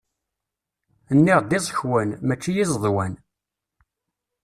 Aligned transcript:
Nniɣ-d 1.17 1.57
iẓekwan, 1.57 2.09
mačči 2.27 2.51
izeḍwan! 2.63 3.13